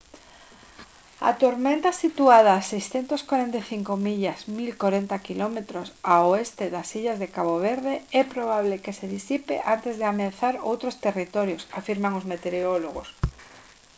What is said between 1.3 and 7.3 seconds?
tormenta situada a 645 millas 1040 km ao oeste das illas